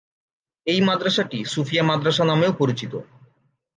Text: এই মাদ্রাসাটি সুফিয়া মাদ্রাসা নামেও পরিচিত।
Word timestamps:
এই 0.67 0.79
মাদ্রাসাটি 0.81 1.39
সুফিয়া 1.45 1.83
মাদ্রাসা 1.83 2.23
নামেও 2.25 2.53
পরিচিত। 2.53 2.93